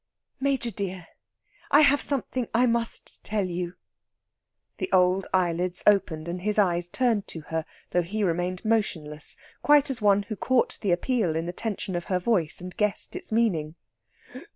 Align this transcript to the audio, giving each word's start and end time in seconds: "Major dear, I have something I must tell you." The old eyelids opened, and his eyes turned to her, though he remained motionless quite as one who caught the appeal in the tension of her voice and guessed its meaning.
"Major 0.39 0.71
dear, 0.71 1.05
I 1.69 1.81
have 1.81 2.01
something 2.01 2.47
I 2.55 2.65
must 2.65 3.23
tell 3.23 3.45
you." 3.45 3.75
The 4.79 4.89
old 4.91 5.27
eyelids 5.31 5.83
opened, 5.85 6.27
and 6.27 6.41
his 6.41 6.57
eyes 6.57 6.87
turned 6.89 7.27
to 7.27 7.41
her, 7.49 7.65
though 7.91 8.01
he 8.01 8.23
remained 8.23 8.65
motionless 8.65 9.35
quite 9.61 9.91
as 9.91 10.01
one 10.01 10.23
who 10.23 10.35
caught 10.35 10.79
the 10.81 10.91
appeal 10.91 11.35
in 11.35 11.45
the 11.45 11.53
tension 11.53 11.95
of 11.95 12.05
her 12.05 12.17
voice 12.17 12.59
and 12.59 12.75
guessed 12.75 13.15
its 13.15 13.31
meaning. 13.31 13.75